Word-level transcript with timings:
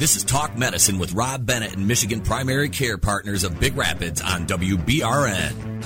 This 0.00 0.16
is 0.16 0.24
Talk 0.24 0.56
Medicine 0.56 0.98
with 0.98 1.12
Rob 1.12 1.44
Bennett 1.44 1.74
and 1.74 1.86
Michigan 1.86 2.22
Primary 2.22 2.70
Care 2.70 2.96
Partners 2.96 3.44
of 3.44 3.60
Big 3.60 3.76
Rapids 3.76 4.22
on 4.22 4.46
WBRN. 4.46 5.84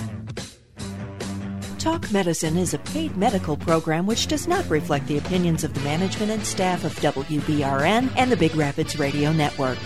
Talk 1.81 2.13
Medicine 2.13 2.57
is 2.57 2.75
a 2.75 2.79
paid 2.79 3.17
medical 3.17 3.57
program 3.57 4.07
which 4.07 4.29
does 4.29 4.47
not 4.47 4.71
reflect 4.71 5.09
the 5.09 5.19
opinions 5.19 5.65
of 5.65 5.75
the 5.75 5.81
management 5.81 6.31
and 6.31 6.47
staff 6.47 6.85
of 6.85 6.95
WBRN 7.01 8.13
and 8.17 8.31
the 8.31 8.37
Big 8.37 8.55
Rapids 8.55 8.97
Radio 9.01 9.33
Network. 9.33 9.79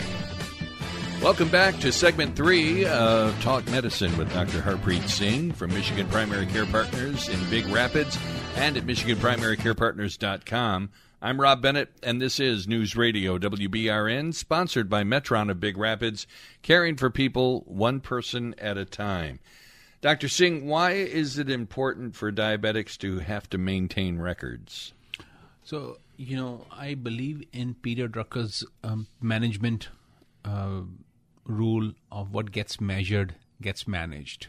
Welcome 1.22 1.48
back 1.48 1.78
to 1.78 1.90
segment 1.90 2.36
three 2.36 2.84
of 2.84 3.34
Talk 3.40 3.66
Medicine 3.70 4.14
with 4.18 4.30
Dr. 4.34 4.60
Harpreet 4.60 5.08
Singh 5.08 5.52
from 5.52 5.72
Michigan 5.72 6.06
Primary 6.08 6.44
Care 6.44 6.66
Partners 6.66 7.30
in 7.30 7.42
Big 7.48 7.66
Rapids 7.68 8.18
and 8.58 8.76
at 8.76 8.84
MichiganPrimaryCarePartners.com. 8.84 10.90
I'm 11.22 11.40
Rob 11.40 11.62
Bennett, 11.62 11.92
and 12.02 12.20
this 12.20 12.40
is 12.40 12.66
News 12.66 12.96
Radio 12.96 13.38
WBRN, 13.38 14.34
sponsored 14.34 14.90
by 14.90 15.04
Metron 15.04 15.48
of 15.48 15.60
Big 15.60 15.78
Rapids, 15.78 16.26
caring 16.62 16.96
for 16.96 17.08
people 17.08 17.62
one 17.68 18.00
person 18.00 18.56
at 18.58 18.76
a 18.76 18.84
time. 18.84 19.38
Dr. 20.00 20.28
Singh, 20.28 20.66
why 20.66 20.90
is 20.90 21.38
it 21.38 21.48
important 21.48 22.16
for 22.16 22.32
diabetics 22.32 22.98
to 22.98 23.20
have 23.20 23.48
to 23.50 23.58
maintain 23.58 24.18
records? 24.18 24.92
So, 25.62 25.98
you 26.16 26.36
know, 26.36 26.66
I 26.72 26.94
believe 26.94 27.44
in 27.52 27.74
Peter 27.74 28.08
Drucker's 28.08 28.64
um, 28.82 29.06
management 29.20 29.88
uh, 30.44 30.80
rule 31.44 31.92
of 32.10 32.34
what 32.34 32.50
gets 32.50 32.80
measured 32.80 33.36
gets 33.62 33.86
managed. 33.86 34.48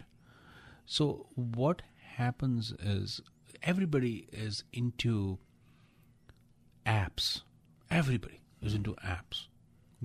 So, 0.87 1.27
what 1.35 1.83
happens 2.15 2.73
is 2.81 3.21
everybody 3.63 4.27
is 4.31 4.63
into 4.73 5.39
apps. 6.85 7.41
Everybody 7.89 8.41
is 8.61 8.73
into 8.73 8.95
apps. 8.95 9.47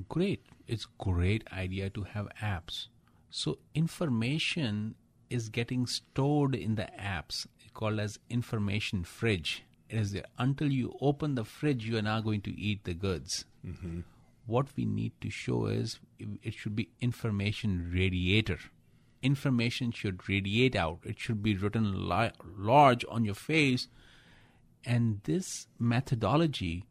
Great. 0.09 0.47
It's 0.67 0.87
great 0.99 1.45
idea 1.53 1.91
to 1.91 2.03
have 2.03 2.29
apps. 2.43 2.89
So 3.31 3.59
information 3.75 4.95
is 5.31 5.49
getting 5.49 5.87
stored 5.87 6.55
in 6.55 6.75
the 6.77 6.89
apps 6.99 7.47
called 7.73 7.99
as 7.99 8.19
information 8.31 9.05
fridge. 9.05 9.65
It 9.89 9.99
is 9.99 10.13
there. 10.13 10.25
Until 10.39 10.71
you 10.71 10.97
open 11.01 11.35
the 11.35 11.45
fridge, 11.45 11.87
you 11.87 11.97
are 11.99 12.03
now 12.03 12.21
going 12.21 12.41
to 12.43 12.59
eat 12.59 12.85
the 12.85 12.95
goods. 12.95 13.45
Mm-hmm. 13.67 14.01
What 14.47 14.69
we 14.77 14.85
need 14.85 15.13
to 15.21 15.31
show 15.31 15.67
is 15.67 15.99
it 16.19 16.55
should 16.55 16.77
be 16.77 16.91
information 17.01 17.91
radiator. 17.93 18.59
Information 19.25 19.91
should 19.91 20.29
radiate 20.29 20.77
out. 20.77 21.01
It 21.03 21.19
should 21.19 21.43
be 21.43 21.57
written 21.57 22.09
li- 22.09 22.31
large 22.57 23.05
on 23.09 23.25
your 23.25 23.35
face. 23.35 23.89
And 24.85 25.21
this 25.25 25.67
methodology 25.79 26.85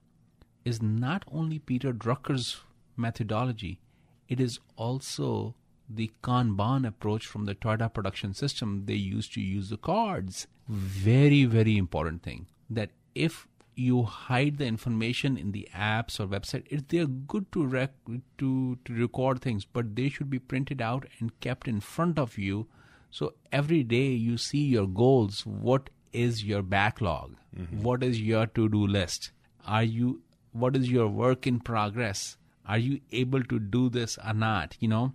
is 0.65 0.81
not 0.81 1.23
only 1.31 1.59
Peter 1.59 1.93
Drucker's 1.93 2.61
methodology, 2.97 3.79
it 4.27 4.39
is 4.39 4.59
also 4.75 5.55
the 5.89 6.11
Kanban 6.23 6.87
approach 6.87 7.27
from 7.27 7.45
the 7.45 7.55
Toyota 7.55 7.93
production 7.93 8.33
system, 8.33 8.83
they 8.85 8.95
used 8.95 9.33
to 9.33 9.41
use 9.41 9.69
the 9.69 9.77
cards. 9.77 10.47
Very, 10.67 11.45
very 11.45 11.77
important 11.77 12.23
thing 12.23 12.47
that 12.69 12.89
if 13.13 13.47
you 13.75 14.03
hide 14.03 14.57
the 14.57 14.65
information 14.65 15.37
in 15.37 15.51
the 15.51 15.67
apps 15.75 16.19
or 16.19 16.27
website, 16.27 16.65
it, 16.69 16.89
they're 16.89 17.05
good 17.05 17.51
to, 17.51 17.65
rec- 17.65 17.93
to 18.37 18.77
to 18.85 18.93
record 18.93 19.41
things, 19.41 19.65
but 19.65 19.95
they 19.95 20.09
should 20.09 20.29
be 20.29 20.39
printed 20.39 20.81
out 20.81 21.05
and 21.19 21.39
kept 21.39 21.67
in 21.67 21.79
front 21.79 22.19
of 22.19 22.37
you. 22.37 22.67
So 23.11 23.33
every 23.51 23.83
day 23.83 24.07
you 24.07 24.37
see 24.37 24.63
your 24.63 24.87
goals. 24.87 25.45
What 25.45 25.89
is 26.11 26.43
your 26.43 26.61
backlog? 26.61 27.35
Mm-hmm. 27.57 27.83
What 27.83 28.03
is 28.03 28.21
your 28.21 28.47
to-do 28.47 28.87
list? 28.87 29.31
Are 29.65 29.83
you? 29.83 30.21
What 30.51 30.75
is 30.75 30.89
your 30.89 31.07
work 31.07 31.47
in 31.47 31.59
progress? 31.59 32.37
Are 32.65 32.77
you 32.77 33.01
able 33.11 33.43
to 33.43 33.59
do 33.59 33.89
this 33.89 34.17
or 34.25 34.33
not? 34.33 34.77
You 34.79 34.87
know, 34.87 35.13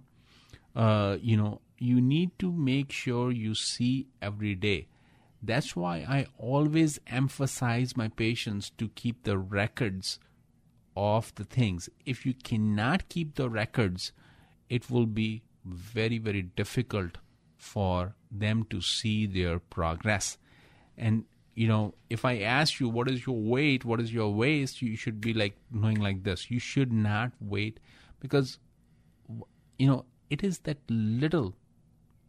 uh, 0.76 1.16
you 1.20 1.36
know, 1.36 1.60
you 1.78 2.00
need 2.00 2.38
to 2.40 2.52
make 2.52 2.92
sure 2.92 3.30
you 3.30 3.54
see 3.54 4.06
every 4.20 4.54
day. 4.54 4.88
That's 5.42 5.76
why 5.76 5.98
I 5.98 6.26
always 6.36 6.98
emphasize 7.06 7.96
my 7.96 8.08
patients 8.08 8.70
to 8.78 8.88
keep 8.88 9.22
the 9.22 9.38
records 9.38 10.18
of 10.96 11.32
the 11.36 11.44
things. 11.44 11.88
If 12.04 12.26
you 12.26 12.34
cannot 12.34 13.08
keep 13.08 13.36
the 13.36 13.48
records, 13.48 14.12
it 14.68 14.90
will 14.90 15.06
be 15.06 15.42
very, 15.64 16.18
very 16.18 16.42
difficult 16.42 17.18
for 17.56 18.14
them 18.30 18.64
to 18.70 18.80
see 18.80 19.26
their 19.26 19.58
progress. 19.58 20.38
And, 20.96 21.24
you 21.54 21.68
know, 21.68 21.94
if 22.10 22.24
I 22.24 22.38
ask 22.40 22.80
you 22.80 22.88
what 22.88 23.08
is 23.08 23.26
your 23.26 23.40
weight, 23.40 23.84
what 23.84 24.00
is 24.00 24.12
your 24.12 24.32
waist, 24.34 24.82
you 24.82 24.96
should 24.96 25.20
be 25.20 25.32
like 25.32 25.56
knowing 25.70 26.00
like 26.00 26.24
this. 26.24 26.50
You 26.50 26.58
should 26.58 26.92
not 26.92 27.32
wait 27.40 27.78
because, 28.20 28.58
you 29.78 29.86
know, 29.86 30.04
it 30.30 30.42
is 30.42 30.60
that 30.60 30.78
little 30.88 31.54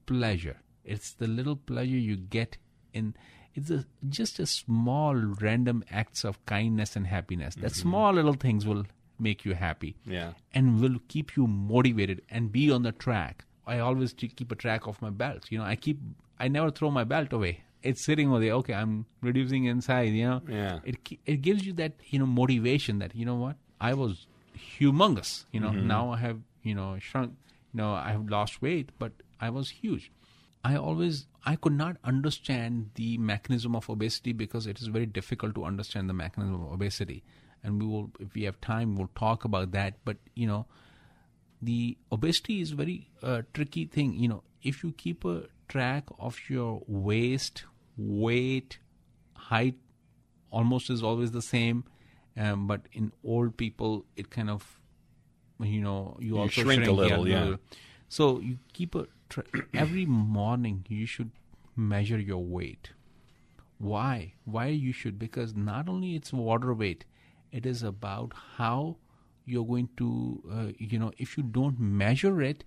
pleasure. 0.06 0.62
It's 0.84 1.14
the 1.14 1.28
little 1.28 1.56
pleasure 1.56 1.97
you 1.97 2.16
get 2.16 2.58
in. 2.94 3.16
It's 3.56 3.72
a, 3.72 3.86
just 4.08 4.40
a 4.40 4.46
small 4.46 5.16
random 5.16 5.84
acts 5.90 6.24
of 6.24 6.44
kindness 6.46 6.96
and 6.96 7.08
happiness. 7.08 7.56
That 7.56 7.72
mm-hmm. 7.72 7.90
small 7.90 8.14
little 8.14 8.36
things 8.36 8.66
will 8.66 8.86
make 9.20 9.44
you 9.44 9.56
happy. 9.56 9.98
Yeah. 10.06 10.34
And 10.54 10.80
will 10.80 11.00
keep 11.08 11.36
you 11.36 11.48
motivated 11.48 12.22
and 12.30 12.52
be 12.52 12.72
on 12.72 12.84
the 12.84 12.92
track. 12.92 13.46
I 13.66 13.80
always 13.80 14.14
keep 14.14 14.52
a 14.52 14.56
track 14.56 14.88
of 14.88 15.02
my 15.02 15.10
belt. 15.10 15.48
You 15.50 15.58
know, 15.58 15.64
I 15.66 15.76
keep 15.76 16.00
I 16.40 16.48
never 16.48 16.72
throw 16.72 16.92
my 16.92 17.04
belt 17.04 17.34
away. 17.34 17.64
It's 17.82 18.04
sitting 18.04 18.30
over 18.30 18.40
there. 18.40 18.54
Okay, 18.54 18.74
I'm 18.74 19.06
reducing 19.22 19.66
inside. 19.66 20.14
You 20.14 20.30
know. 20.30 20.42
Yeah. 20.48 20.80
It 20.84 20.98
it 21.26 21.42
gives 21.42 21.66
you 21.66 21.74
that 21.74 21.94
you 22.08 22.20
know 22.20 22.26
motivation 22.26 23.00
that 23.00 23.16
you 23.16 23.26
know 23.26 23.36
what 23.36 23.56
I 23.82 23.94
was 23.94 24.28
humongous. 24.80 25.46
You 25.52 25.60
know 25.60 25.70
mm-hmm. 25.70 25.88
now 25.88 26.12
I 26.12 26.18
have 26.18 26.40
you 26.64 26.76
know 26.76 26.98
shrunk 27.00 27.34
you 27.74 27.78
know, 27.78 27.94
I 27.94 28.12
have 28.12 28.30
lost 28.30 28.62
weight, 28.62 28.90
but 28.98 29.12
I 29.40 29.50
was 29.50 29.70
huge. 29.70 30.12
I 30.64 30.75
always 30.75 31.28
I 31.46 31.56
could 31.56 31.74
not 31.74 31.97
understand 32.03 32.92
the 32.96 33.18
mechanism 33.18 33.75
of 33.75 33.90
obesity 33.90 34.34
because 34.34 34.68
it 34.68 34.80
is 34.80 34.88
very 34.88 35.06
difficult 35.06 35.56
to 35.56 35.64
understand 35.64 36.09
the 36.09 36.14
mechanism 36.14 36.56
of 36.56 36.72
obesity. 36.74 37.24
And 37.64 37.81
we 37.81 37.88
will, 37.88 38.12
if 38.20 38.34
we 38.34 38.44
have 38.44 38.59
time, 38.62 38.96
we'll 38.96 39.09
talk 39.16 39.46
about 39.46 39.72
that. 39.72 39.96
But 40.06 40.18
you 40.36 40.47
know, 40.47 40.66
the 41.62 41.97
obesity 42.12 42.62
is 42.62 42.72
very 42.72 43.09
uh, 43.24 43.44
tricky 43.53 43.86
thing. 43.86 44.14
You 44.16 44.28
know, 44.28 44.44
if 44.62 44.84
you 44.84 44.92
keep 44.92 45.25
a 45.25 45.44
track 45.68 46.06
of 46.20 46.38
your 46.50 46.81
waist, 46.88 47.64
weight, 47.97 48.80
height, 49.36 49.76
almost 50.52 50.90
is 50.90 51.03
always 51.03 51.31
the 51.31 51.41
same. 51.41 51.84
Um, 52.38 52.68
but 52.68 52.81
in 52.94 53.12
old 53.24 53.58
people, 53.58 54.06
it 54.16 54.30
kind 54.30 54.50
of 54.50 54.80
you 55.62 55.81
know 55.81 56.18
you, 56.20 56.36
you 56.36 56.38
also 56.38 56.62
shrink, 56.62 56.84
shrink, 56.84 56.90
a 56.90 56.91
little, 56.94 57.28
yeah. 57.28 57.56
So 58.08 58.40
you 58.40 58.58
keep 58.74 58.96
a 58.96 59.08
every 59.73 60.06
morning 60.06 60.85
you 60.88 61.06
should 61.06 61.31
measure 61.75 62.19
your 62.19 62.44
weight. 62.44 62.91
Why? 63.78 64.34
Why 64.45 64.67
you 64.67 64.91
should? 64.91 65.17
Because 65.17 65.56
not 65.56 65.88
only 65.88 66.16
it's 66.16 66.34
water 66.34 66.73
weight, 66.73 67.06
it 67.51 67.66
is 67.66 67.81
about 67.81 68.34
how 68.57 68.97
you're 69.45 69.66
going 69.66 69.90
to 69.97 70.44
uh, 70.51 70.72
you 70.78 71.00
know 71.00 71.12
if 71.17 71.38
you 71.38 71.44
don't 71.44 71.79
measure 71.79 72.41
it, 72.41 72.63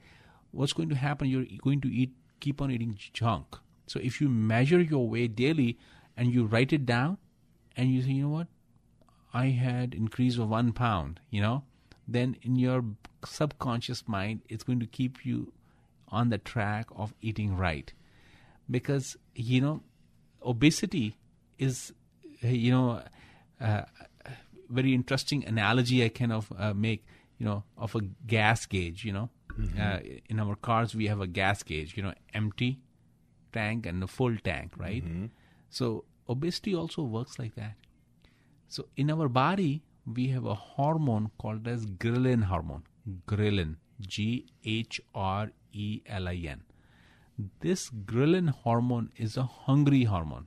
what's 0.50 0.72
going 0.72 0.88
to 0.88 0.94
happen? 0.96 1.28
You're 1.28 1.46
going 1.62 1.80
to 1.82 1.88
eat 1.88 2.12
keep 2.40 2.60
on 2.60 2.70
eating 2.70 2.98
junk. 3.12 3.58
So 3.86 4.00
if 4.00 4.20
you 4.20 4.28
measure 4.28 4.80
your 4.80 5.08
weight 5.08 5.36
daily 5.36 5.78
and 6.16 6.32
you 6.32 6.46
write 6.46 6.72
it 6.72 6.86
down, 6.86 7.18
and 7.76 7.92
you 7.92 8.02
say, 8.02 8.10
you 8.10 8.24
know 8.24 8.28
what, 8.30 8.46
I 9.32 9.46
had 9.46 9.94
increase 9.94 10.38
of 10.38 10.48
one 10.48 10.72
pound, 10.72 11.20
you 11.30 11.40
know, 11.40 11.64
then 12.06 12.36
in 12.42 12.56
your 12.56 12.84
subconscious 13.24 14.06
mind, 14.06 14.42
it's 14.48 14.64
going 14.64 14.80
to 14.80 14.86
keep 14.86 15.24
you 15.24 15.52
on 16.12 16.28
the 16.28 16.38
track 16.38 16.86
of 16.94 17.14
eating 17.20 17.56
right. 17.56 17.92
Because, 18.70 19.16
you 19.34 19.60
know, 19.60 19.82
obesity 20.44 21.16
is, 21.58 21.92
you 22.42 22.70
know, 22.70 23.02
uh, 23.60 23.82
very 24.68 24.94
interesting 24.94 25.44
analogy 25.44 26.04
I 26.04 26.08
kind 26.08 26.32
of 26.32 26.52
uh, 26.56 26.72
make, 26.74 27.04
you 27.38 27.46
know, 27.46 27.64
of 27.76 27.94
a 27.96 28.02
gas 28.26 28.66
gauge, 28.66 29.04
you 29.04 29.12
know. 29.12 29.30
Mm-hmm. 29.58 29.80
Uh, 29.80 29.98
in 30.28 30.40
our 30.40 30.54
cars, 30.56 30.94
we 30.94 31.06
have 31.08 31.20
a 31.20 31.26
gas 31.26 31.62
gauge, 31.62 31.96
you 31.96 32.02
know, 32.02 32.14
empty 32.32 32.80
tank 33.52 33.86
and 33.86 34.02
a 34.02 34.06
full 34.06 34.36
tank, 34.36 34.72
right? 34.76 35.04
Mm-hmm. 35.04 35.26
So 35.68 36.04
obesity 36.28 36.74
also 36.74 37.02
works 37.02 37.38
like 37.38 37.54
that. 37.56 37.74
So 38.68 38.86
in 38.96 39.10
our 39.10 39.28
body, 39.28 39.82
we 40.06 40.28
have 40.28 40.46
a 40.46 40.54
hormone 40.54 41.30
called 41.38 41.68
as 41.68 41.84
ghrelin 41.84 42.44
hormone. 42.44 42.84
Ghrelin, 43.26 43.76
G 44.06 44.46
H 44.64 45.00
R 45.14 45.50
E 45.72 46.02
L 46.06 46.28
I 46.28 46.34
N. 46.34 46.62
This 47.60 47.90
ghrelin 47.90 48.50
hormone 48.50 49.10
is 49.16 49.36
a 49.36 49.44
hungry 49.44 50.04
hormone. 50.04 50.46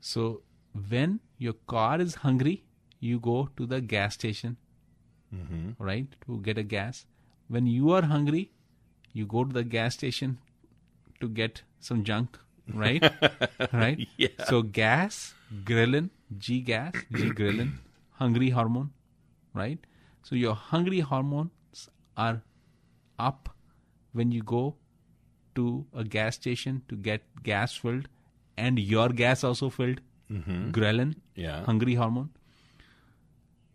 So 0.00 0.42
when 0.90 1.20
your 1.38 1.54
car 1.66 2.00
is 2.00 2.16
hungry, 2.16 2.64
you 3.00 3.20
go 3.20 3.48
to 3.56 3.66
the 3.66 3.80
gas 3.80 4.14
station, 4.14 4.56
mm-hmm. 5.34 5.70
right, 5.78 6.06
to 6.26 6.40
get 6.40 6.58
a 6.58 6.62
gas. 6.62 7.06
When 7.48 7.66
you 7.66 7.90
are 7.92 8.02
hungry, 8.02 8.50
you 9.12 9.26
go 9.26 9.44
to 9.44 9.52
the 9.52 9.64
gas 9.64 9.94
station 9.94 10.38
to 11.20 11.28
get 11.28 11.62
some 11.80 12.04
junk, 12.04 12.38
right? 12.72 13.02
right? 13.72 14.08
Yeah. 14.16 14.28
So 14.48 14.62
gas, 14.62 15.34
ghrelin, 15.64 16.10
G 16.38 16.60
gas, 16.60 16.94
G 17.12 17.30
ghrelin 17.30 17.72
hungry 18.12 18.50
hormone, 18.50 18.90
right? 19.52 19.78
So 20.22 20.34
your 20.34 20.54
hungry 20.54 21.00
hormones 21.00 21.50
are 22.16 22.42
up 23.18 23.48
when 24.12 24.32
you 24.32 24.42
go 24.42 24.76
to 25.54 25.86
a 25.92 26.04
gas 26.04 26.34
station 26.36 26.82
to 26.88 26.96
get 26.96 27.22
gas 27.42 27.76
filled 27.76 28.08
and 28.56 28.78
your 28.78 29.08
gas 29.08 29.42
also 29.44 29.68
filled, 29.70 30.00
mm-hmm. 30.30 30.70
ghrelin, 30.70 31.16
Yeah. 31.34 31.64
hungry 31.64 31.94
hormone. 31.94 32.30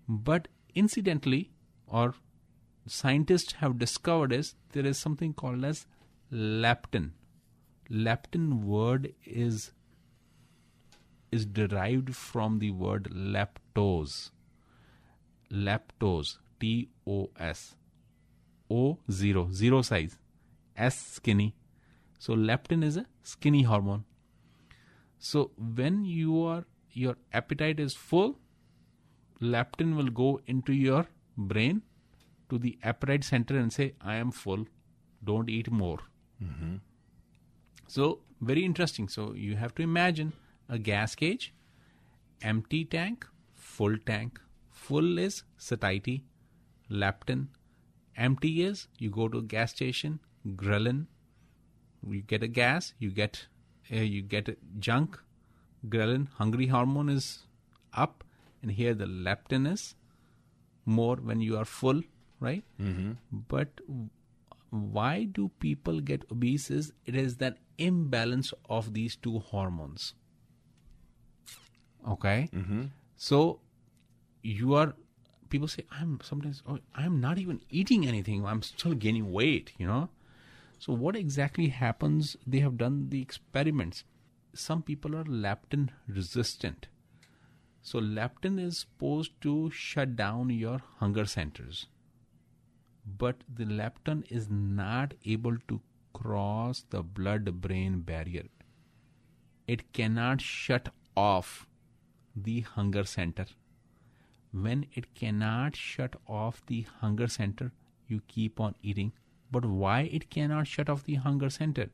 But 0.07 0.47
incidentally, 0.75 1.51
or 1.87 2.15
scientists 2.87 3.53
have 3.53 3.77
discovered 3.77 4.31
is 4.31 4.55
there 4.71 4.85
is 4.85 4.97
something 4.97 5.33
called 5.33 5.63
as 5.63 5.85
leptin. 6.31 7.11
Leptin 7.89 8.63
word 8.63 9.13
is 9.25 9.71
is 11.31 11.45
derived 11.45 12.15
from 12.15 12.59
the 12.59 12.71
word 12.71 13.09
leptos. 13.11 14.31
Leptos, 15.51 16.37
T 16.59 16.89
O 17.05 17.29
S. 17.37 17.75
O 18.69 18.99
zero, 19.11 19.49
zero 19.51 19.81
size. 19.81 20.17
S 20.75 20.97
skinny. 20.97 21.55
So 22.17 22.33
leptin 22.33 22.83
is 22.83 22.97
a 22.97 23.05
skinny 23.23 23.63
hormone. 23.63 24.05
So 25.17 25.51
when 25.57 26.05
you 26.05 26.43
are 26.43 26.65
your 26.91 27.15
appetite 27.33 27.79
is 27.79 27.93
full, 27.93 28.39
leptin 29.41 29.95
will 29.95 30.09
go 30.09 30.41
into 30.47 30.73
your 30.73 31.07
brain 31.37 31.81
to 32.49 32.57
the 32.57 32.77
appetite 32.83 33.23
center 33.23 33.57
and 33.57 33.71
say, 33.71 33.93
I 34.01 34.15
am 34.15 34.31
full, 34.31 34.65
don't 35.23 35.49
eat 35.49 35.71
more. 35.71 35.99
Mm-hmm. 36.43 36.75
So, 37.87 38.19
very 38.41 38.65
interesting. 38.65 39.07
So, 39.07 39.33
you 39.33 39.55
have 39.55 39.75
to 39.75 39.81
imagine 39.81 40.33
a 40.67 40.77
gas 40.77 41.15
cage, 41.15 41.53
empty 42.41 42.85
tank, 42.85 43.25
full 43.55 43.97
tank. 44.05 44.39
Full 44.71 45.17
is 45.19 45.43
satiety, 45.57 46.23
leptin. 46.89 47.47
Empty 48.27 48.63
is 48.63 48.87
you 48.97 49.09
go 49.09 49.27
to 49.29 49.37
a 49.39 49.41
gas 49.41 49.71
station, 49.71 50.19
ghrelin. 50.61 51.05
You 52.07 52.21
get 52.21 52.43
a 52.43 52.47
gas, 52.47 52.93
you 52.99 53.11
get 53.11 53.47
uh, 53.91 53.97
you 54.15 54.21
get 54.21 54.49
a 54.49 54.57
junk, 54.87 55.17
ghrelin. 55.87 56.27
Hungry 56.41 56.67
hormone 56.67 57.09
is 57.09 57.29
up, 57.93 58.23
and 58.61 58.71
here 58.71 58.93
the 58.93 59.05
leptin 59.05 59.71
is 59.71 59.95
more 60.85 61.15
when 61.15 61.41
you 61.41 61.57
are 61.57 61.65
full, 61.65 62.01
right? 62.39 62.63
Mm-hmm. 62.81 63.11
But 63.47 63.81
why 64.69 65.23
do 65.23 65.49
people 65.59 65.99
get 66.01 66.25
obese? 66.31 66.69
Is 66.69 66.93
it 67.05 67.15
is 67.15 67.37
that 67.37 67.57
imbalance 67.77 68.53
of 68.69 68.93
these 68.93 69.15
two 69.15 69.39
hormones? 69.39 70.13
Okay, 72.15 72.49
mm-hmm. 72.53 72.83
so 73.15 73.59
you 74.41 74.73
are. 74.75 74.93
People 75.49 75.67
say 75.67 75.85
I'm 75.91 76.19
sometimes 76.23 76.61
oh, 76.67 76.79
I'm 76.95 77.19
not 77.19 77.37
even 77.37 77.61
eating 77.69 78.07
anything. 78.07 78.45
I'm 78.45 78.61
still 78.61 78.93
gaining 78.93 79.31
weight. 79.31 79.73
You 79.77 79.87
know. 79.87 80.09
So 80.77 80.93
what 80.93 81.15
exactly 81.15 81.67
happens? 81.67 82.37
They 82.47 82.59
have 82.59 82.77
done 82.77 83.09
the 83.09 83.21
experiments. 83.21 84.03
Some 84.53 84.81
people 84.81 85.15
are 85.15 85.25
leptin 85.25 85.89
resistant. 86.07 86.87
So 87.81 87.99
leptin 87.99 88.59
is 88.59 88.79
supposed 88.79 89.39
to 89.41 89.71
shut 89.71 90.15
down 90.15 90.49
your 90.49 90.81
hunger 90.97 91.25
centers. 91.25 91.87
But 93.17 93.37
the 93.53 93.65
leptin 93.65 94.23
is 94.29 94.49
not 94.49 95.13
able 95.25 95.57
to 95.67 95.81
cross 96.13 96.85
the 96.89 97.01
blood 97.01 97.61
brain 97.61 98.01
barrier. 98.01 98.45
It 99.67 99.93
cannot 99.93 100.41
shut 100.41 100.89
off 101.15 101.67
the 102.35 102.61
hunger 102.61 103.03
center. 103.03 103.45
When 104.51 104.87
it 104.93 105.13
cannot 105.13 105.75
shut 105.75 106.15
off 106.27 106.65
the 106.65 106.85
hunger 107.01 107.27
center, 107.27 107.71
you 108.07 108.21
keep 108.27 108.59
on 108.59 108.75
eating. 108.81 109.11
But 109.51 109.65
why 109.65 110.01
it 110.01 110.29
cannot 110.29 110.67
shut 110.67 110.89
off 110.89 111.03
the 111.03 111.15
hunger 111.15 111.49
center? 111.49 111.89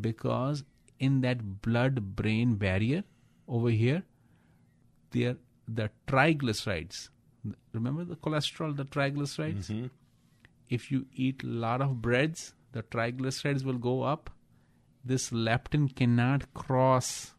Because 0.00 0.64
in 0.98 1.20
that 1.22 1.62
blood 1.62 2.16
brain 2.16 2.56
barrier 2.56 3.04
over 3.48 3.70
here, 3.70 4.02
there 5.10 5.36
the 5.66 5.90
triglycerides. 6.06 7.08
Remember 7.72 8.04
the 8.04 8.16
cholesterol, 8.16 8.76
the 8.76 8.84
triglycerides? 8.84 9.70
Mm-hmm. 9.70 9.86
If 10.68 10.90
you 10.90 11.06
eat 11.14 11.42
a 11.42 11.46
lot 11.46 11.82
of 11.82 12.00
breads, 12.00 12.54
the 12.72 12.82
triglycerides 12.82 13.64
will 13.64 13.78
go 13.78 14.02
up. 14.02 14.30
This 15.04 15.30
leptin 15.30 15.94
cannot 15.94 16.52
cross 16.54 17.34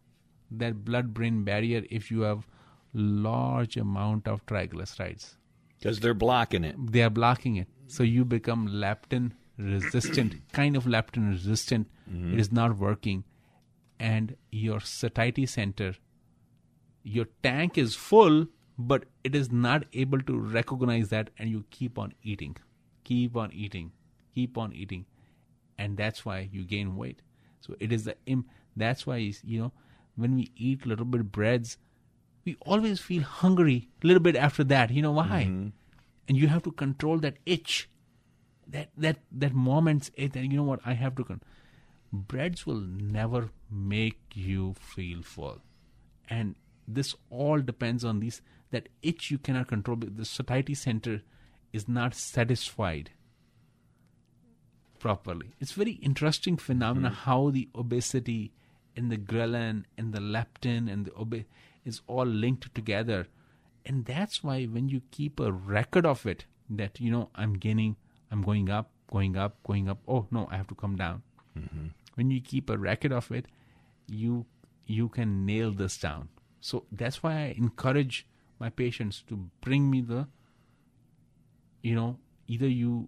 that 0.52 0.84
blood 0.84 1.14
brain 1.14 1.44
barrier 1.44 1.84
if 1.90 2.12
you 2.12 2.22
have 2.22 2.46
large 2.94 3.76
amount 3.78 4.28
of 4.28 4.46
triglycerides 4.46 5.36
Because 5.80 6.00
they're 6.00 6.14
blocking 6.14 6.64
it. 6.64 6.76
they 6.92 7.02
are 7.02 7.10
blocking 7.10 7.56
it. 7.58 7.68
So 7.88 8.04
you 8.04 8.24
become 8.26 8.68
leptin 8.68 9.32
resistant, 9.58 10.36
kind 10.54 10.76
of 10.76 10.86
leptin 10.86 11.30
resistant. 11.30 11.88
Mm-hmm. 12.12 12.34
It 12.34 12.40
is 12.40 12.52
not 12.52 12.78
working. 12.78 13.24
And 14.00 14.36
your 14.52 14.80
satiety 14.80 15.46
center, 15.46 15.96
your 17.04 17.26
tank 17.42 17.78
is 17.78 17.96
full, 17.96 18.48
but 18.78 19.06
it 19.24 19.36
is 19.36 19.52
not 19.52 19.86
able 19.94 20.20
to 20.22 20.38
recognize 20.38 21.10
that, 21.10 21.30
and 21.38 21.50
you 21.50 21.64
keep 21.70 22.00
on 22.00 22.14
eating, 22.24 22.58
keep 23.04 23.36
on 23.38 23.52
eating, 23.54 23.92
keep 24.34 24.58
on 24.58 24.74
eating. 24.74 25.06
And 25.78 25.98
that's 25.98 26.26
why 26.26 26.50
you 26.52 26.64
gain 26.64 26.96
weight. 26.96 27.22
So 27.62 27.76
it 27.80 27.92
is 27.92 28.04
the 28.06 28.16
Im- 28.26 28.46
that's 28.76 29.06
why 29.06 29.18
you 29.44 29.60
know 29.62 29.72
when 30.16 30.36
we 30.36 30.52
eat 30.56 30.86
little 30.86 31.06
bit 31.06 31.32
breads, 31.32 31.78
we 32.46 32.58
always 32.66 33.00
feel 33.00 33.24
hungry 33.24 33.90
a 34.04 34.08
little 34.08 34.22
bit 34.22 34.36
after 34.36 34.64
that. 34.66 34.92
You 34.92 35.02
know 35.02 35.12
why? 35.12 35.48
Mm-hmm. 35.48 35.68
and 36.28 36.38
you 36.38 36.48
have 36.48 36.64
to 36.64 36.72
control 36.72 37.18
that 37.20 37.38
itch 37.46 37.90
that 38.68 38.90
that 38.98 39.18
that 39.32 39.54
moment's 39.54 40.12
itch. 40.16 40.36
And 40.36 40.52
you 40.52 40.58
know 40.58 40.64
what? 40.64 40.80
I 40.86 40.94
have 40.94 41.16
to 41.16 41.24
con- 41.24 41.42
breads 42.12 42.66
will 42.66 42.82
never 42.82 43.50
make 43.70 44.20
you 44.34 44.76
feel 44.80 45.22
full. 45.22 45.62
And 46.30 46.56
this 46.88 47.16
all 47.30 47.60
depends 47.60 48.06
on 48.06 48.20
these 48.20 48.42
that 48.72 48.90
itch 49.02 49.32
you 49.32 49.38
cannot 49.38 49.68
control. 49.68 49.98
The 49.98 50.26
satiety 50.26 50.76
center 50.76 51.22
is 51.72 51.88
not 51.88 52.16
satisfied 52.16 53.12
properly. 55.00 55.54
It's 55.60 55.74
very 55.74 55.94
interesting 55.94 56.58
phenomena 56.58 57.10
mm-hmm. 57.10 57.30
how 57.30 57.50
the 57.50 57.68
obesity 57.76 58.54
and 58.96 59.12
the 59.12 59.18
ghrelin 59.18 59.84
and 59.98 60.14
the 60.14 60.20
leptin 60.20 60.92
and 60.92 61.06
the 61.06 61.14
obe- 61.14 61.46
is 61.86 62.02
all 62.08 62.26
linked 62.26 62.74
together. 62.74 63.28
And 63.86 64.06
that's 64.06 64.44
why 64.44 64.66
when 64.66 64.90
you 64.90 65.02
keep 65.12 65.40
a 65.40 65.52
record 65.52 66.06
of 66.06 66.26
it 66.26 66.46
that 66.70 67.00
you 67.00 67.12
know 67.12 67.30
i'm 67.36 67.54
gaining 67.54 67.96
i'm 68.32 68.42
going 68.42 68.70
up 68.70 68.90
going 69.12 69.38
up 69.38 69.62
going 69.64 69.90
up 69.90 70.00
oh 70.08 70.26
no 70.32 70.48
i 70.52 70.58
have 70.58 70.68
to 70.68 70.76
come 70.76 70.96
down. 70.96 71.22
When 72.16 72.32
you 72.32 72.42
keep 72.42 72.70
a 72.70 72.78
record 72.78 73.12
of 73.12 73.32
it 73.32 73.48
you 74.08 74.46
you 74.86 75.08
can 75.10 75.46
nail 75.46 75.72
this 75.72 75.98
down. 75.98 76.30
So 76.62 76.86
that's 76.92 77.22
why 77.24 77.34
i 77.34 77.56
encourage 77.58 78.26
my 78.60 78.70
patients 78.70 79.24
to 79.28 79.50
bring 79.62 79.90
me 79.90 80.02
the 80.02 80.28
you 81.82 81.96
know 81.96 82.18
either 82.48 82.68
you 82.68 83.08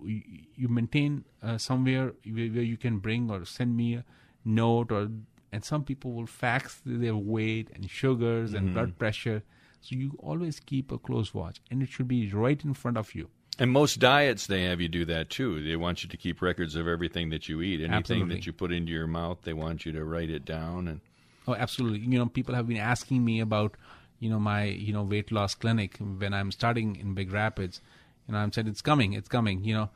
you, 0.55 0.67
maintain 0.67 1.24
uh, 1.44 1.58
somewhere 1.58 2.13
where, 2.29 2.48
where 2.48 2.63
you 2.63 2.77
can 2.77 3.00
bring 3.00 3.29
or 3.29 3.46
send 3.46 3.75
me 3.75 3.96
a 3.96 4.05
note 4.44 4.91
or 4.91 5.10
and 5.55 5.63
some 5.71 5.83
people 5.89 6.12
will 6.17 6.27
fax 6.27 6.81
their 6.85 7.15
weight 7.15 7.67
and 7.75 7.89
sugars 7.89 8.53
and 8.53 8.74
blood 8.74 8.91
pressure 9.03 9.39
so 9.79 9.95
you 9.95 10.09
always 10.29 10.59
keep 10.59 10.91
a 10.91 10.97
close 11.07 11.29
watch 11.33 11.57
and 11.69 11.81
it 11.83 11.89
should 11.89 12.07
be 12.07 12.21
right 12.43 12.63
in 12.69 12.74
front 12.83 12.97
of 13.03 13.15
you 13.15 13.27
And 13.57 13.71
most 13.71 14.00
diets, 14.00 14.47
they 14.47 14.63
have 14.69 14.79
you 14.83 14.89
do 14.89 15.03
that 15.05 15.29
too. 15.29 15.50
They 15.67 15.77
want 15.77 16.03
you 16.03 16.09
to 16.13 16.17
keep 16.24 16.41
records 16.41 16.75
of 16.75 16.85
everything 16.95 17.29
that 17.33 17.43
you 17.47 17.62
eat. 17.62 17.79
Anything 17.79 17.93
Absolutely. 17.93 18.35
that 18.35 18.45
you 18.45 18.51
put 18.62 18.71
into 18.77 18.91
your 18.91 19.07
mouth, 19.07 19.38
they 19.47 19.53
want 19.53 19.85
you 19.85 19.91
to 19.93 20.03
write 20.03 20.31
it 20.38 20.43
down. 20.43 20.79
And 20.89 21.00
Oh, 21.47 21.55
absolutely. 21.65 22.00
You 22.12 22.19
know, 22.19 22.25
people 22.39 22.53
have 22.59 22.67
been 22.67 22.83
asking 22.93 23.24
me 23.29 23.39
about, 23.39 23.71
you 24.19 24.29
know, 24.31 24.39
my, 24.39 24.63
you 24.88 24.91
know, 24.95 25.03
weight 25.03 25.31
loss 25.31 25.55
clinic 25.55 25.91
when 26.21 26.33
I'm 26.33 26.51
starting 26.51 26.89
in 26.97 27.13
Big 27.13 27.31
Rapids. 27.31 27.79
You 28.27 28.33
know, 28.33 28.39
I'm 28.43 28.51
said 28.51 28.67
it's 28.67 28.81
coming, 28.81 29.13
it's 29.13 29.29
coming. 29.29 29.63
You 29.63 29.74
know, 29.77 29.89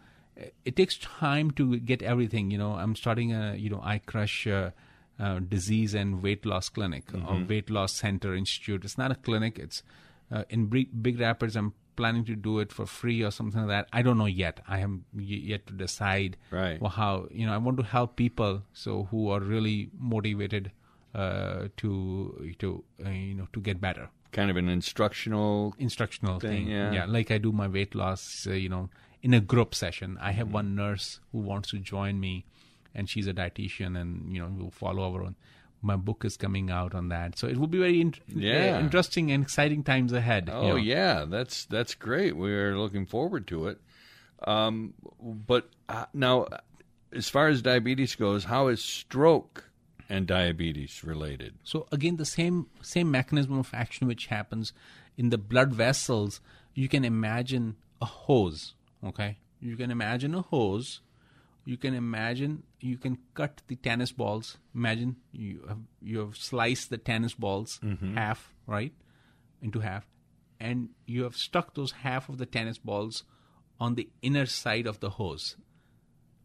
it 0.63 0.75
takes 0.79 0.97
time 0.97 1.51
to 1.59 1.63
get 1.91 2.01
everything. 2.13 2.51
You 2.51 2.59
know, 2.63 2.73
I'm 2.83 2.95
starting 2.95 3.33
a, 3.33 3.55
you 3.63 3.69
know, 3.73 3.81
I 3.83 3.95
crush 4.11 4.47
uh, 4.47 4.69
uh, 5.19 5.39
disease 5.39 5.93
and 5.93 6.23
weight 6.23 6.45
loss 6.45 6.69
clinic 6.69 7.03
or 7.27 7.43
weight 7.47 7.69
loss 7.69 7.93
center 7.93 8.33
institute. 8.35 8.85
It's 8.85 8.97
not 8.97 9.11
a 9.11 9.15
clinic. 9.15 9.59
It's 9.59 9.83
uh, 10.31 10.43
in 10.49 10.67
Big, 10.67 10.89
Big 11.03 11.19
Rapids. 11.19 11.55
I'm 11.55 11.73
planning 11.95 12.23
to 12.25 12.35
do 12.35 12.59
it 12.59 12.71
for 12.71 12.85
free 12.85 13.21
or 13.23 13.29
something 13.31 13.61
like 13.61 13.69
that. 13.69 13.89
I 13.91 14.01
don't 14.01 14.17
know 14.17 14.25
yet. 14.25 14.61
I 14.67 14.79
am 14.79 15.03
y- 15.13 15.23
yet 15.23 15.67
to 15.67 15.73
decide 15.73 16.37
Right. 16.51 16.79
well, 16.81 16.91
how 16.91 17.27
you 17.31 17.45
know 17.45 17.53
I 17.53 17.57
want 17.57 17.77
to 17.77 17.83
help 17.83 18.15
people 18.15 18.63
so 18.73 19.07
who 19.11 19.29
are 19.29 19.41
really 19.41 19.89
motivated 19.99 20.71
uh, 21.13 21.67
to 21.77 22.53
to 22.59 22.83
uh, 23.05 23.09
you 23.09 23.33
know 23.33 23.47
to 23.53 23.59
get 23.59 23.81
better. 23.81 24.09
kind 24.31 24.51
of 24.51 24.57
an 24.57 24.69
instructional. 24.69 25.73
Instructional 25.79 26.39
Thing, 26.39 26.67
thing, 26.67 26.93
yeah. 26.93 27.05
like 27.05 27.31
I 27.31 27.39
do 27.39 27.51
my 27.51 27.67
weight 27.67 27.95
loss, 27.95 28.45
uh, 28.47 28.51
you 28.53 28.69
know, 28.69 28.89
in 29.23 29.33
a 29.33 29.39
group 29.41 29.73
session. 29.73 30.17
I 30.21 30.31
have 30.33 30.53
one 30.53 30.75
nurse 30.75 31.19
who 31.31 31.39
wants 31.39 31.71
to 31.71 31.79
join 31.79 32.19
me, 32.19 32.45
and 32.95 33.09
she's 33.09 33.27
a 33.27 33.33
dietitian, 33.33 33.99
and 33.99 34.33
you 34.33 34.41
know, 34.41 34.51
we'll 34.57 34.71
follow 34.71 35.03
our 35.13 35.23
own. 35.23 35.35
my 35.81 35.95
book 35.95 36.25
is 36.25 36.35
coming 36.35 36.69
out 36.69 36.93
on 36.93 37.07
that. 37.07 37.37
So 37.39 37.47
it 37.47 37.55
will 37.57 37.67
be 37.67 37.77
very 37.79 38.01
in- 38.01 38.13
Yeah. 38.27 38.75
uh, 38.77 38.81
interesting 38.81 39.31
and 39.31 39.41
exciting 39.43 39.81
times 39.83 40.11
ahead. 40.11 40.47
you 40.47 40.53
Oh 40.53 40.67
know. 40.69 40.75
yeah, 40.75 41.23
that's 41.25 41.63
that's 41.65 41.95
great. 41.95 42.35
We're 42.35 42.77
looking 42.77 43.05
forward 43.05 43.47
to 43.47 43.67
it. 43.69 43.79
Um, 44.45 44.93
but 45.21 45.69
uh, 45.87 46.05
now, 46.13 46.47
as 47.13 47.29
far 47.29 47.47
as 47.47 47.61
diabetes 47.61 48.15
goes, 48.15 48.43
how 48.45 48.67
is 48.67 48.83
stroke 48.83 49.69
and 50.09 50.27
diabetes 50.27 51.01
related? 51.03 51.53
So 51.63 51.87
again, 51.93 52.17
the 52.17 52.25
same 52.25 52.67
same 52.81 53.09
mechanism 53.09 53.57
of 53.57 53.69
action 53.73 54.05
which 54.07 54.25
happens 54.27 54.73
in 55.17 55.29
the 55.29 55.37
blood 55.37 55.71
vessels. 55.73 56.41
You 56.73 56.89
can 56.89 57.05
imagine 57.05 57.77
a 58.01 58.05
hose. 58.05 58.75
Okay, 59.03 59.37
you 59.61 59.77
can 59.77 59.91
imagine 59.91 60.35
a 60.35 60.41
hose. 60.41 60.99
You 61.69 61.77
can 61.77 61.93
imagine 61.93 62.63
you 62.81 62.97
can 62.97 63.17
cut 63.33 63.61
the 63.67 63.75
tennis 63.75 64.11
balls. 64.11 64.57
Imagine 64.73 65.17
you 65.31 65.65
have 65.67 65.83
you 66.01 66.19
have 66.19 66.35
sliced 66.35 66.89
the 66.89 66.97
tennis 66.97 67.35
balls 67.35 67.79
mm-hmm. 67.83 68.15
half, 68.15 68.53
right, 68.65 68.93
into 69.61 69.79
half, 69.79 70.07
and 70.59 70.89
you 71.05 71.23
have 71.23 71.35
stuck 71.35 71.75
those 71.75 71.91
half 71.91 72.29
of 72.29 72.37
the 72.37 72.45
tennis 72.45 72.79
balls 72.79 73.23
on 73.79 73.95
the 73.95 74.09
inner 74.21 74.45
side 74.45 74.87
of 74.87 74.99
the 74.99 75.11
hose 75.11 75.55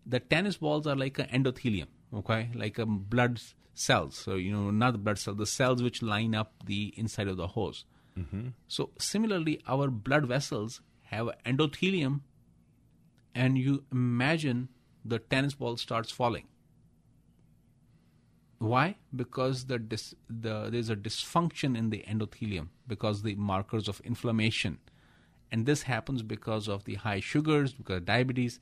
the 0.06 0.20
tennis 0.20 0.56
balls 0.56 0.86
are 0.86 0.96
like 0.96 1.18
an 1.18 1.26
endothelium, 1.26 1.86
okay, 2.14 2.50
like 2.54 2.78
a 2.78 2.86
blood 2.86 3.40
cells. 3.74 4.16
So 4.16 4.34
you 4.34 4.52
know, 4.52 4.70
not 4.70 4.92
the 4.92 4.98
blood 4.98 5.18
cells, 5.18 5.38
the 5.38 5.46
cells 5.46 5.82
which 5.82 6.02
line 6.02 6.34
up 6.34 6.52
the 6.64 6.92
inside 6.96 7.28
of 7.28 7.36
the 7.36 7.48
hose. 7.48 7.84
Mm-hmm. 8.18 8.48
So 8.68 8.90
similarly, 8.98 9.60
our 9.66 9.88
blood 9.88 10.26
vessels 10.26 10.80
have 11.04 11.30
endothelium, 11.44 12.20
and 13.34 13.58
you 13.58 13.84
imagine 13.90 14.68
the 15.04 15.18
tennis 15.18 15.54
ball 15.54 15.76
starts 15.76 16.10
falling. 16.10 16.46
Why? 18.58 18.96
Because 19.14 19.66
the, 19.66 19.78
dis- 19.78 20.14
the 20.28 20.70
there's 20.70 20.88
a 20.88 20.96
dysfunction 20.96 21.76
in 21.76 21.90
the 21.90 22.04
endothelium 22.08 22.68
because 22.86 23.22
the 23.22 23.34
markers 23.34 23.88
of 23.88 24.00
inflammation, 24.00 24.78
and 25.52 25.66
this 25.66 25.82
happens 25.82 26.22
because 26.22 26.68
of 26.68 26.84
the 26.84 26.94
high 26.94 27.20
sugars, 27.20 27.74
because 27.74 28.02
diabetes, 28.02 28.60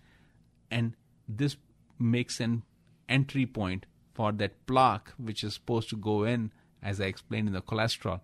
and 0.71 0.97
this 1.29 1.57
makes 1.99 2.41
an 2.41 2.63
entry 3.09 3.47
point 3.47 3.87
for 4.13 4.33
that 4.33 4.67
plaque 4.67 5.13
which 5.19 5.45
is 5.45 5.55
supposed 5.55 5.89
to 5.91 5.97
go 5.97 6.25
in, 6.25 6.53
as 6.83 7.01
I 7.01 7.05
explained 7.05 7.49
in 7.49 7.55
the 7.55 7.63
cholesterol. 7.63 8.21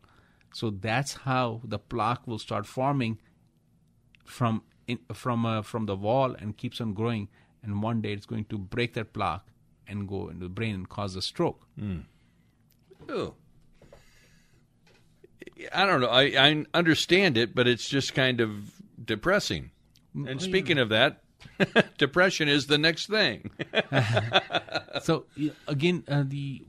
So 0.52 0.70
that's 0.70 1.14
how 1.14 1.60
the 1.64 1.78
plaque 1.78 2.26
will 2.26 2.38
start 2.38 2.66
forming 2.66 3.20
from 4.25 4.62
in, 4.87 4.98
from 5.12 5.46
uh, 5.46 5.62
from 5.62 5.87
the 5.87 5.96
wall 5.96 6.34
and 6.34 6.56
keeps 6.56 6.80
on 6.80 6.94
growing, 6.94 7.28
and 7.62 7.83
one 7.83 8.00
day 8.00 8.12
it's 8.12 8.27
going 8.27 8.45
to 8.47 8.59
break 8.59 8.95
that 8.95 9.12
plaque 9.12 9.47
and 9.87 10.09
go 10.09 10.29
into 10.29 10.45
the 10.45 10.49
brain 10.50 10.75
and 10.75 10.88
cause 10.88 11.17
a 11.17 11.23
stroke. 11.23 11.67
Oh. 13.09 13.35
I 15.73 15.87
don't 15.87 16.00
know. 16.00 16.09
I, 16.09 16.23
I 16.23 16.65
understand 16.75 17.37
it, 17.37 17.55
but 17.55 17.67
it's 17.67 17.88
just 17.88 18.15
kind 18.15 18.41
of 18.41 18.71
depressing. 19.03 19.71
And 20.15 20.41
speaking 20.41 20.79
of 20.79 20.88
that, 20.91 21.23
depression 21.99 22.49
is 22.49 22.67
the 22.67 22.79
next 22.79 23.07
thing. 23.07 23.50
so 25.03 25.27
again 25.67 26.05
uh, 26.09 26.25
the 26.27 26.65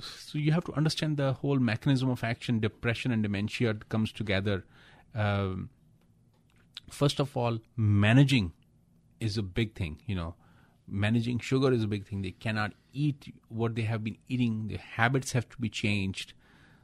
so 0.00 0.38
you 0.38 0.52
have 0.52 0.64
to 0.64 0.72
understand 0.74 1.16
the 1.16 1.32
whole 1.34 1.58
mechanism 1.58 2.08
of 2.08 2.22
action 2.24 2.60
depression 2.60 3.12
and 3.12 3.22
dementia 3.22 3.74
comes 3.88 4.12
together 4.12 4.64
um, 5.14 5.70
first 6.90 7.20
of 7.20 7.36
all 7.36 7.58
managing 7.76 8.52
is 9.22 9.38
a 9.38 9.42
big 9.42 9.74
thing 9.74 9.98
you 10.06 10.14
know. 10.14 10.34
Managing 10.88 11.38
sugar 11.38 11.72
is 11.72 11.84
a 11.84 11.86
big 11.86 12.06
thing. 12.06 12.22
They 12.22 12.32
cannot 12.32 12.72
eat 12.92 13.32
what 13.48 13.76
they 13.76 13.82
have 13.82 14.02
been 14.02 14.18
eating. 14.28 14.66
Their 14.68 14.78
habits 14.78 15.32
have 15.32 15.48
to 15.50 15.56
be 15.58 15.68
changed. 15.68 16.32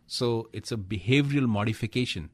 So 0.06 0.48
it's 0.52 0.70
a 0.72 0.76
behavioral 0.76 1.48
modification. 1.48 2.30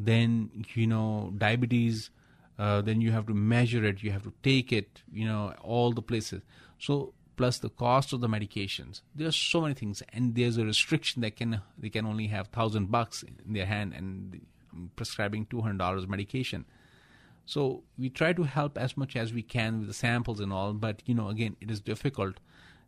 Then 0.00 0.64
you 0.74 0.86
know 0.86 1.32
diabetes 1.36 2.10
uh, 2.58 2.80
then 2.82 3.00
you 3.00 3.10
have 3.10 3.26
to 3.26 3.34
measure 3.34 3.84
it. 3.84 4.02
You 4.02 4.12
have 4.12 4.22
to 4.22 4.32
take 4.42 4.72
it 4.72 5.02
you 5.12 5.26
know 5.26 5.54
all 5.62 5.92
the 5.92 6.02
places. 6.02 6.42
So 6.78 7.12
plus 7.36 7.58
the 7.58 7.70
cost 7.70 8.12
of 8.12 8.20
the 8.20 8.28
medications. 8.28 9.02
There 9.14 9.28
are 9.28 9.32
so 9.32 9.60
many 9.60 9.74
things. 9.74 10.02
And 10.12 10.34
there's 10.34 10.56
a 10.56 10.64
restriction 10.64 11.22
that 11.22 11.36
can 11.36 11.60
they 11.78 11.90
can 11.90 12.06
only 12.06 12.28
have 12.28 12.48
thousand 12.48 12.90
bucks 12.90 13.22
in 13.22 13.52
their 13.52 13.66
hand 13.66 13.92
and 13.94 14.40
prescribing 14.96 15.46
$200 15.46 16.08
medication 16.08 16.64
so 17.46 17.82
we 17.98 18.08
try 18.08 18.32
to 18.32 18.44
help 18.44 18.78
as 18.78 18.96
much 18.96 19.16
as 19.16 19.32
we 19.32 19.42
can 19.42 19.80
with 19.80 19.88
the 19.88 19.94
samples 19.94 20.40
and 20.40 20.52
all, 20.52 20.72
but 20.72 21.02
you 21.06 21.14
know, 21.14 21.28
again, 21.28 21.56
it 21.60 21.70
is 21.70 21.80
difficult. 21.80 22.40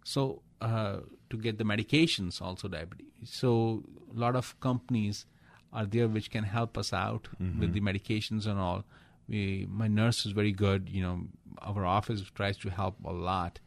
So 0.04 0.42
uh, 0.60 0.98
to 1.30 1.36
get 1.36 1.58
the 1.58 1.64
medications, 1.64 2.40
also 2.40 2.68
diabetes. 2.68 3.06
So 3.25 3.82
a 4.14 4.18
lot 4.18 4.36
of 4.36 4.58
companies 4.60 5.26
are 5.72 5.84
there 5.84 6.08
which 6.08 6.30
can 6.30 6.44
help 6.44 6.78
us 6.78 6.92
out 6.92 7.28
with 7.60 7.72
the 7.75 7.80
medications 7.80 8.46
and 8.46 8.58
all. 8.58 8.84
We, 9.28 9.66
my 9.68 9.88
nurse 9.88 10.25
is 10.25 10.32
very 10.32 10.52
good. 10.52 10.88
You 10.88 11.02
know, 11.02 11.20
our 11.60 11.84
office 11.84 12.22
tries 12.34 12.56
to 12.58 12.70
help 12.70 12.96
a 13.04 13.12
lot, 13.12 13.58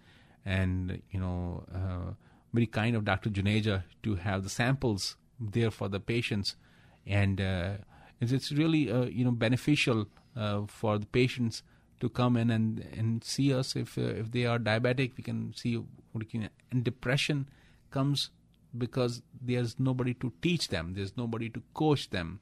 and 0.46 1.02
you 1.12 1.20
know, 1.20 1.66
uh, 1.76 2.14
very 2.54 2.66
kind 2.66 2.96
of 2.96 3.04
Dr. 3.06 3.30
Juneja 3.30 3.84
to 4.04 4.16
have 4.16 4.44
the 4.44 4.50
samples 4.50 5.18
there 5.40 5.70
for 5.70 5.90
the 5.90 6.00
patients, 6.00 6.56
and 7.06 7.40
uh, 7.42 7.74
it's, 8.20 8.32
it's 8.32 8.52
really 8.52 8.92
uh, 8.92 9.06
you 9.06 9.24
know 9.24 9.32
beneficial 9.32 10.08
uh, 10.36 10.62
for 10.68 10.98
the 10.98 11.06
patients 11.06 11.64
to 12.00 12.10
come 12.10 12.38
in 12.38 12.50
and 12.50 12.86
and 12.98 13.24
see 13.24 13.54
us. 13.54 13.76
If 13.76 13.98
uh, 13.98 14.02
if 14.02 14.32
they 14.32 14.46
are 14.46 14.60
diabetic 14.60 15.18
we 15.18 15.24
can 15.24 15.54
see 15.56 15.76
what 16.12 16.30
can 16.30 16.50
and 16.72 16.84
depression 16.84 17.50
comes 17.92 18.30
because 18.78 19.22
there's 19.42 19.80
nobody 19.80 20.14
to 20.16 20.32
teach 20.42 20.68
them. 20.70 20.94
There's 20.94 21.18
nobody 21.18 21.50
to 21.50 21.62
coach 21.74 22.10
them. 22.12 22.40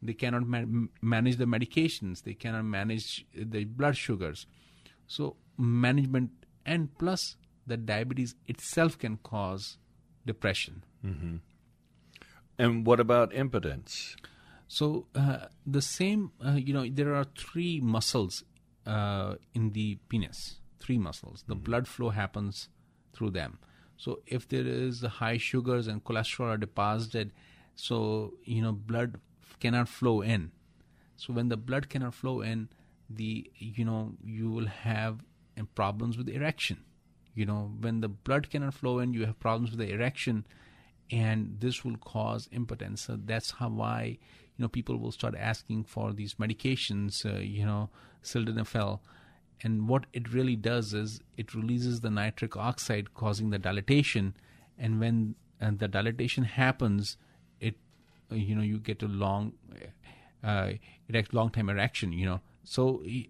They 0.00 0.12
cannot 0.12 0.46
ma- 0.46 0.88
manage 1.00 1.36
the 1.36 1.46
medications. 1.46 2.22
They 2.22 2.34
cannot 2.34 2.64
manage 2.64 3.26
the 3.34 3.64
blood 3.64 3.96
sugars. 3.96 4.46
So 5.06 5.36
management 5.58 6.30
and 6.64 6.96
plus 6.98 7.36
the 7.66 7.76
diabetes 7.76 8.34
itself 8.46 8.98
can 8.98 9.16
cause 9.18 9.78
depression. 10.26 10.84
And 12.58 12.86
what 12.86 13.00
about 13.00 13.34
impotence? 13.34 14.16
So 14.66 15.06
uh, 15.14 15.46
the 15.66 15.82
same, 15.82 16.32
uh, 16.44 16.52
you 16.52 16.72
know, 16.72 16.88
there 16.88 17.14
are 17.14 17.26
three 17.36 17.80
muscles 17.80 18.44
uh, 18.86 19.36
in 19.54 19.70
the 19.72 19.96
penis. 20.08 20.56
Three 20.80 20.98
muscles. 20.98 21.44
The 21.46 21.54
blood 21.54 21.88
flow 21.88 22.10
happens 22.10 22.68
through 23.14 23.30
them. 23.30 23.58
So 23.96 24.20
if 24.26 24.48
there 24.48 24.66
is 24.66 25.02
high 25.02 25.38
sugars 25.38 25.86
and 25.86 26.02
cholesterol 26.04 26.54
are 26.54 26.56
deposited, 26.56 27.32
so 27.76 28.34
you 28.44 28.62
know 28.62 28.72
blood 28.72 29.20
cannot 29.60 29.88
flow 29.88 30.20
in. 30.20 30.50
So 31.16 31.32
when 31.32 31.48
the 31.48 31.56
blood 31.56 31.88
cannot 31.88 32.14
flow 32.14 32.40
in, 32.40 32.68
the 33.08 33.50
you 33.56 33.84
know 33.84 34.14
you 34.22 34.50
will 34.50 34.66
have 34.66 35.20
uh, 35.58 35.62
problems 35.74 36.18
with 36.18 36.28
erection. 36.28 36.84
You 37.34 37.46
know 37.46 37.72
when 37.80 38.00
the 38.00 38.08
blood 38.08 38.50
cannot 38.50 38.74
flow 38.74 38.98
in, 38.98 39.14
you 39.14 39.26
have 39.26 39.38
problems 39.40 39.70
with 39.70 39.80
the 39.80 39.92
erection 39.92 40.46
and 41.10 41.56
this 41.60 41.84
will 41.84 41.96
cause 41.96 42.48
impotence. 42.52 43.02
So 43.02 43.18
that's 43.22 43.52
how 43.52 43.68
why 43.68 44.18
you 44.56 44.62
know 44.62 44.68
people 44.68 44.96
will 44.98 45.12
start 45.12 45.34
asking 45.36 45.84
for 45.84 46.12
these 46.12 46.34
medications, 46.34 47.24
uh, 47.24 47.38
you 47.40 47.64
know, 47.66 47.90
sildenafil, 48.22 49.00
and 49.62 49.88
what 49.88 50.06
it 50.12 50.32
really 50.32 50.56
does 50.56 50.94
is 50.94 51.20
it 51.36 51.54
releases 51.54 52.00
the 52.00 52.10
nitric 52.10 52.56
oxide, 52.56 53.14
causing 53.14 53.50
the 53.50 53.58
dilatation, 53.58 54.34
and 54.78 55.00
when 55.00 55.34
and 55.60 55.78
the 55.78 55.88
dilatation 55.88 56.44
happens, 56.44 57.16
it 57.60 57.76
uh, 58.30 58.34
you 58.34 58.54
know 58.54 58.62
you 58.62 58.78
get 58.78 59.02
a 59.02 59.08
long, 59.08 59.52
uh, 60.42 60.70
erect, 61.08 61.32
long 61.34 61.50
time 61.50 61.68
erection, 61.68 62.12
you 62.12 62.26
know. 62.26 62.40
So 62.64 63.02
it, 63.04 63.26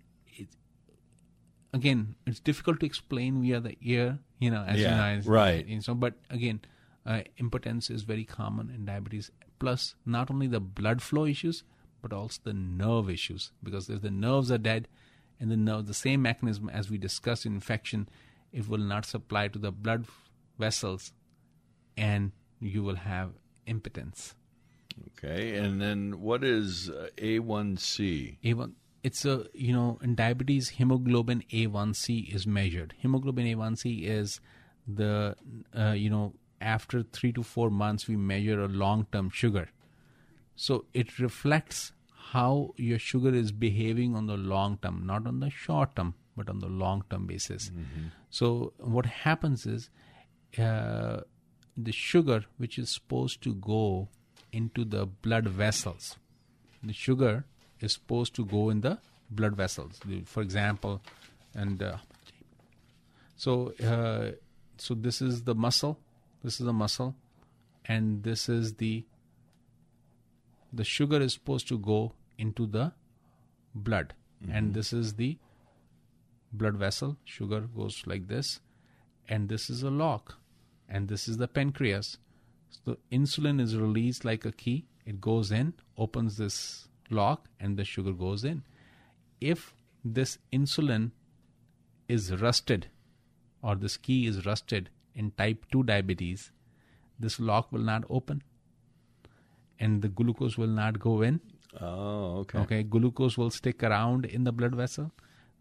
again, 1.73 2.15
it's 2.27 2.41
difficult 2.41 2.81
to 2.81 2.87
explain 2.87 3.43
via 3.43 3.61
the 3.61 3.77
ear, 3.83 4.19
you 4.39 4.51
know, 4.51 4.63
as 4.65 4.81
Yeah, 4.81 4.91
you 4.91 4.97
know, 4.97 5.19
as- 5.21 5.27
right. 5.27 5.67
and 5.67 5.83
so, 5.85 5.95
but 5.95 6.15
again, 6.31 6.61
uh, 7.07 7.23
impotence 7.39 7.91
is 7.91 8.03
very 8.03 8.25
common 8.25 8.71
in 8.71 8.85
diabetes. 8.85 9.31
Plus, 9.59 9.95
not 10.05 10.31
only 10.31 10.47
the 10.47 10.61
blood 10.61 11.03
flow 11.03 11.25
issues, 11.25 11.63
but 12.03 12.13
also 12.13 12.41
the 12.45 12.53
nerve 12.53 13.09
issues, 13.09 13.53
because 13.63 13.89
if 13.89 14.03
the 14.03 14.11
nerves 14.11 14.51
are 14.51 14.59
dead, 14.59 14.89
and 15.41 15.51
the 15.51 15.57
nerve, 15.57 15.87
the 15.87 15.95
same 15.95 16.23
mechanism 16.23 16.69
as 16.69 16.91
we 16.91 16.99
discussed 16.99 17.47
in 17.47 17.55
infection, 17.55 18.09
it 18.53 18.69
will 18.69 18.79
not 18.79 19.05
supply 19.05 19.49
to 19.49 19.59
the 19.59 19.73
blood 19.73 20.07
vessels, 20.59 21.13
and 21.97 22.33
you 22.61 22.83
will 22.83 22.97
have 22.97 23.33
impotence. 23.67 24.35
Okay, 25.09 25.57
and 25.57 25.81
then 25.81 26.21
what 26.21 26.45
is 26.45 26.89
uh, 26.89 27.09
A1C? 27.17 28.39
A1, 28.45 28.73
it's 29.03 29.25
a 29.25 29.47
you 29.53 29.73
know 29.73 29.99
in 30.03 30.15
diabetes, 30.15 30.71
hemoglobin 30.71 31.43
A1C 31.53 32.35
is 32.35 32.47
measured. 32.47 32.95
Hemoglobin 32.99 33.47
A1C 33.47 34.05
is 34.05 34.41
the 34.87 35.37
uh, 35.77 35.93
you 35.93 36.11
know 36.11 36.35
after 36.73 37.03
three 37.19 37.33
to 37.33 37.43
four 37.43 37.71
months 37.71 38.09
we 38.09 38.17
measure 38.17 38.59
a 38.65 38.69
long-term 38.69 39.31
sugar, 39.31 39.69
so 40.57 40.85
it 40.95 41.19
reflects 41.19 41.93
how 42.33 42.73
your 42.77 42.99
sugar 42.99 43.35
is 43.35 43.53
behaving 43.53 44.17
on 44.17 44.27
the 44.27 44.37
long 44.37 44.79
term, 44.79 45.05
not 45.13 45.27
on 45.27 45.39
the 45.41 45.51
short 45.51 45.95
term, 46.01 46.15
but 46.37 46.49
on 46.49 46.59
the 46.61 46.69
long 46.69 47.05
term 47.11 47.27
basis. 47.27 47.71
So 48.31 48.73
what 48.79 49.07
happens 49.07 49.67
is. 49.67 49.89
Uh, 50.59 51.23
the 51.77 51.91
sugar 51.91 52.45
which 52.59 52.79
is 52.79 52.89
supposed 52.89 53.43
to 53.43 53.53
go 53.55 54.09
into 54.53 54.85
the 54.85 55.07
blood 55.07 55.49
vessels. 55.49 56.17
The 56.85 56.93
sugar 56.93 57.47
is 57.81 57.95
supposed 57.95 58.37
to 58.37 58.45
go 58.45 58.71
in 58.71 58.81
the 58.83 58.99
blood 59.29 59.57
vessels. 59.57 59.99
For 60.27 60.43
example, 60.43 61.03
and 61.55 61.83
uh, 61.83 61.97
so 63.37 63.73
uh, 63.85 64.37
so 64.77 64.95
this 64.95 65.21
is 65.21 65.43
the 65.43 65.57
muscle. 65.57 65.99
This 66.45 66.61
is 66.61 66.67
the 66.67 66.75
muscle, 66.75 67.17
and 67.87 68.23
this 68.23 68.51
is 68.51 68.75
the 68.75 69.05
the 70.71 70.85
sugar 70.85 71.21
is 71.23 71.33
supposed 71.33 71.67
to 71.69 71.79
go 71.79 72.13
into 72.37 72.67
the 72.67 72.93
blood, 73.75 74.13
and 74.43 74.67
mm-hmm. 74.67 74.73
this 74.73 74.93
is 74.93 75.15
the 75.15 75.39
blood 76.53 76.77
vessel. 76.77 77.17
Sugar 77.25 77.61
goes 77.61 78.03
like 78.07 78.29
this, 78.29 78.61
and 79.27 79.49
this 79.49 79.71
is 79.71 79.83
a 79.83 79.91
lock, 79.91 80.35
and 80.87 81.09
this 81.09 81.29
is 81.29 81.39
the 81.39 81.49
pancreas. 81.49 82.19
So 82.69 82.99
insulin 83.11 83.59
is 83.59 83.79
released 83.79 84.27
like 84.27 84.45
a 84.45 84.53
key. 84.53 84.85
It 85.07 85.23
goes 85.23 85.51
in, 85.51 85.73
opens 85.97 86.37
this 86.37 86.89
lock, 87.09 87.49
and 87.59 87.79
the 87.79 87.85
sugar 87.85 88.13
goes 88.13 88.45
in. 88.45 88.65
If 89.41 89.75
this 90.05 90.37
insulin 90.53 91.13
is 92.07 92.35
rusted, 92.43 92.89
or 93.63 93.77
this 93.77 93.97
key 93.97 94.27
is 94.27 94.45
rusted 94.45 94.91
in 95.15 95.31
type 95.33 95.65
2 95.73 95.85
diabetes, 95.85 96.51
this 97.19 97.39
lock 97.39 97.71
will 97.73 97.81
not 97.81 98.05
open 98.11 98.43
and 99.79 100.03
the 100.03 100.09
glucose 100.09 100.57
will 100.57 100.67
not 100.69 100.99
go 100.99 101.23
in. 101.23 101.41
Oh, 101.81 102.39
okay. 102.39 102.59
Okay, 102.61 102.83
glucose 102.83 103.37
will 103.37 103.51
stick 103.51 103.83
around 103.83 104.25
in 104.25 104.45
the 104.45 104.53
blood 104.53 104.75
vessel. 104.75 105.11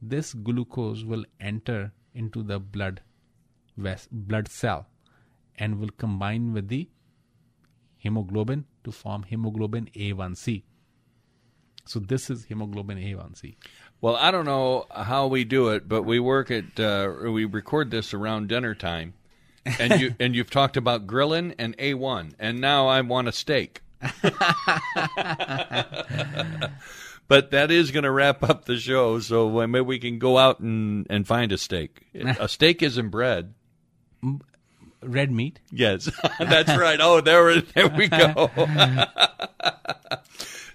This 0.02 0.34
glucose 0.34 1.04
will 1.04 1.26
enter 1.40 1.92
into 2.14 2.44
the 2.44 2.60
blood 2.60 3.02
ves- 3.78 4.08
blood 4.12 4.48
cell 4.48 4.88
and 5.56 5.80
will 5.80 5.90
combine 5.98 6.54
with 6.54 6.68
the 6.68 6.90
hemoglobin 7.98 8.66
to 8.84 8.92
form 8.92 9.24
hemoglobin 9.24 9.90
A1C. 9.96 10.64
So 11.86 12.00
this 12.00 12.30
is 12.30 12.46
hemoglobin 12.46 12.98
A1C. 12.98 13.56
Well, 14.02 14.16
I 14.16 14.32
don't 14.32 14.46
know 14.46 14.86
how 14.92 15.28
we 15.28 15.44
do 15.44 15.70
it, 15.70 15.88
but 15.88 16.04
we 16.04 16.20
work 16.20 16.52
at 16.52 16.80
uh, 16.80 17.12
we 17.24 17.46
record 17.46 17.92
this 17.92 18.14
around 18.14 18.48
dinner 18.50 18.74
time, 18.76 19.14
and 19.66 20.02
you 20.02 20.16
and 20.20 20.36
you've 20.36 20.50
talked 20.50 20.78
about 20.78 21.08
grilling 21.08 21.56
and 21.58 21.76
A 21.80 21.94
one, 21.94 22.34
and 22.40 22.60
now 22.60 22.88
I 22.88 23.02
want 23.02 23.28
a 23.28 23.32
steak. 23.32 23.82
but 27.28 27.52
that 27.52 27.72
is 27.72 27.92
going 27.92 28.04
to 28.04 28.12
wrap 28.12 28.44
up 28.44 28.66
the 28.66 28.78
show, 28.78 29.20
so 29.20 29.66
maybe 29.66 29.82
we 29.82 30.00
can 30.00 30.20
go 30.20 30.38
out 30.38 30.60
and, 30.60 31.08
and 31.10 31.26
find 31.26 31.52
a 31.52 31.58
steak. 31.58 32.06
A 32.14 32.50
steak 32.50 32.82
isn't 32.84 33.10
bread. 33.10 33.54
Red 35.02 35.32
meat. 35.32 35.60
Yes, 35.72 36.10
that's 36.40 36.76
right. 36.78 37.00
Oh, 37.02 37.22
there, 37.22 37.62
there 37.62 37.88
we 37.90 38.08
go. 38.08 38.50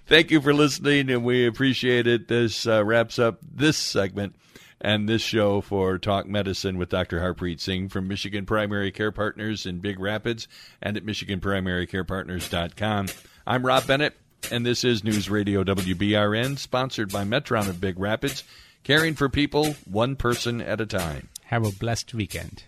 Thank 0.07 0.30
you 0.30 0.40
for 0.40 0.54
listening, 0.54 1.11
and 1.11 1.23
we 1.23 1.47
appreciate 1.47 2.07
it. 2.07 2.28
This 2.28 2.66
uh, 2.66 2.83
wraps 2.85 3.18
up 3.18 3.40
this 3.42 3.76
segment 3.76 4.37
and 4.80 5.08
this 5.08 5.23
show 5.23 5.61
for 5.61 5.99
Talk 5.99 6.26
Medicine 6.26 6.78
with 6.78 6.88
Dr. 6.88 7.20
Harpreet 7.20 7.61
Singh 7.61 7.88
from 7.88 8.08
Michigan 8.08 8.47
Primary 8.47 8.92
Care 8.92 9.12
Partners 9.12 9.66
in 9.66 9.80
Big 9.80 9.99
Rapids 9.99 10.47
and 10.80 10.97
at 10.97 11.04
MichiganPrimaryCarePartners.com. 11.04 13.06
I'm 13.47 13.66
Rob 13.66 13.87
Bennett, 13.87 14.16
and 14.50 14.64
this 14.64 14.85
is 14.85 15.02
News 15.02 15.28
Radio 15.28 15.64
WBRN, 15.64 16.58
sponsored 16.58 17.11
by 17.11 17.25
Metron 17.25 17.68
of 17.68 17.80
Big 17.80 17.99
Rapids, 17.99 18.44
caring 18.85 19.14
for 19.14 19.28
people 19.28 19.75
one 19.85 20.16
person 20.16 20.61
at 20.61 20.80
a 20.80 20.87
time. 20.87 21.28
Have 21.44 21.66
a 21.66 21.73
blessed 21.73 22.14
weekend. 22.14 22.64